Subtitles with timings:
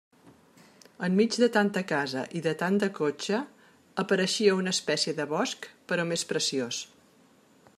[1.07, 3.41] Enmig de tanta casa i de tant de cotxe,
[4.05, 6.81] apareixia una espècie de bosc però més preciós.